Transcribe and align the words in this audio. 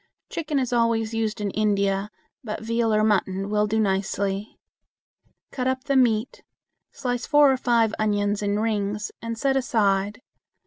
Chicken 0.31 0.57
is 0.57 0.73
always 0.73 1.13
used 1.13 1.39
in 1.39 1.51
India, 1.51 2.09
but 2.43 2.63
veal 2.63 2.91
or 2.91 3.03
mutton 3.03 3.51
will 3.51 3.67
do 3.67 3.79
nicely. 3.79 4.57
Cut 5.51 5.67
up 5.67 5.83
the 5.83 5.95
meat, 5.95 6.41
slice 6.91 7.27
four 7.27 7.51
or 7.51 7.57
five 7.57 7.93
onions 7.99 8.41
in 8.41 8.57
rings, 8.59 9.11
and 9.21 9.37
set 9.37 9.55
aside. 9.55 10.23